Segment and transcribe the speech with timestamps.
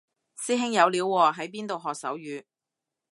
[0.35, 2.43] 師兄有料喎喺邊度學手語